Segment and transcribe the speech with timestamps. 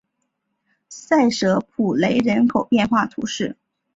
[0.89, 3.55] 塞舍普雷人口变化图示